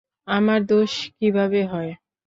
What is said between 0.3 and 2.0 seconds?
আমার দোষ কিভাবে হয়?